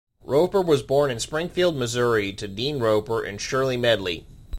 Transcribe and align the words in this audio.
Roper 0.23 0.63
was 0.63 0.81
born 0.81 1.11
in 1.11 1.19
Springfield, 1.19 1.75
Missouri, 1.75 2.33
to 2.33 2.47
Dean 2.47 2.79
Roper 2.79 3.23
and 3.23 3.39
Shirley 3.39 3.77
Medley. 3.77 4.25